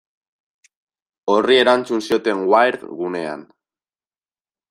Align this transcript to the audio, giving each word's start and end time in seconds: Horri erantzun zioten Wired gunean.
Horri 1.33 1.57
erantzun 1.65 2.01
zioten 2.07 2.41
Wired 2.53 2.87
gunean. 3.03 3.47